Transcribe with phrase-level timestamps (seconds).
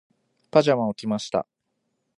[0.49, 1.45] パジャマを着ました。